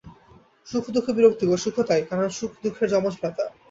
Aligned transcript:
দুঃখ 0.67 1.07
যেমন 1.07 1.15
বিরক্তিকর, 1.17 1.57
সুখও 1.57 1.83
তাই, 1.89 2.01
কারণ 2.09 2.27
সুখ 2.37 2.51
দুঃখের 2.63 2.87
যমজ 2.93 3.13
ভ্রাতা। 3.19 3.45